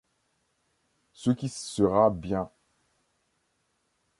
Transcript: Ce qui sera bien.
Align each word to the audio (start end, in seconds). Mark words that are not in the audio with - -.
Ce 1.13 1.29
qui 1.29 1.47
sera 1.47 2.09
bien. 2.09 2.49